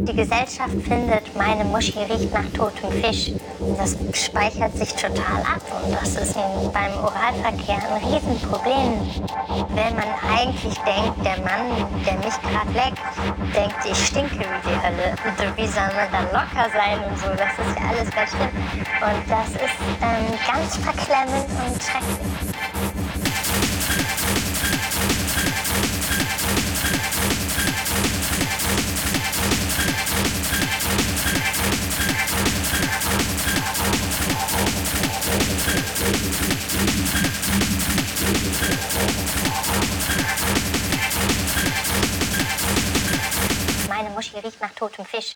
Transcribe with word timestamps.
Die 0.00 0.14
Gesellschaft 0.14 0.70
findet, 0.86 1.34
meine 1.36 1.64
Muschi 1.64 1.98
riecht 1.98 2.32
nach 2.32 2.46
totem 2.54 2.90
Fisch. 3.02 3.32
Das 3.76 3.96
speichert 4.12 4.76
sich 4.76 4.92
total 4.94 5.42
ab 5.42 5.60
und 5.84 5.92
das 5.92 6.10
ist 6.14 6.34
beim 6.72 6.92
Oralverkehr 7.02 7.76
ein 7.76 8.04
Riesenproblem. 8.04 9.00
Wenn 9.74 9.94
man 9.96 10.08
eigentlich 10.38 10.78
denkt, 10.78 11.24
der 11.24 11.38
Mann, 11.42 11.86
der 12.06 12.14
mich 12.14 12.38
gerade 12.42 12.72
leckt, 12.74 13.02
denkt, 13.54 13.76
ich 13.84 14.06
stinke 14.06 14.38
wie 14.38 14.68
die 14.68 14.82
Hölle. 14.82 15.16
Und 15.24 15.56
wie 15.56 15.66
soll 15.66 15.90
man 15.94 16.10
dann 16.12 16.26
locker 16.32 16.70
sein 16.72 16.98
und 17.08 17.18
so? 17.18 17.28
Das 17.30 17.52
ist 17.58 17.78
ja 17.78 17.88
alles 17.88 18.10
ganz 18.14 18.30
schlimm. 18.30 18.54
Und 19.02 19.22
das 19.28 19.48
ist 19.48 19.78
ähm, 20.00 20.38
ganz 20.46 20.76
verklemmend 20.76 21.46
und 21.66 21.82
schrecklich. 21.82 23.07
Riecht 44.38 44.60
nach 44.60 44.72
totem 44.74 45.04
Fisch. 45.04 45.34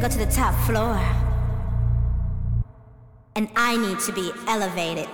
Go 0.00 0.08
to 0.08 0.18
the 0.18 0.26
top 0.26 0.54
floor. 0.66 0.98
And 3.36 3.48
I 3.54 3.76
need 3.76 4.00
to 4.00 4.12
be 4.12 4.32
elevated. 4.48 5.08